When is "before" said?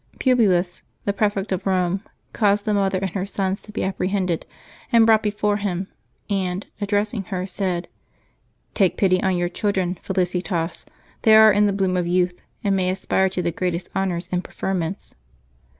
5.21-5.57